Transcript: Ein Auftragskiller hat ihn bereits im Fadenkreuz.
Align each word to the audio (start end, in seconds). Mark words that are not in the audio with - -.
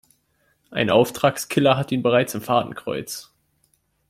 Ein 0.71 0.89
Auftragskiller 0.89 1.77
hat 1.77 1.91
ihn 1.91 2.01
bereits 2.01 2.33
im 2.33 2.41
Fadenkreuz. 2.41 3.31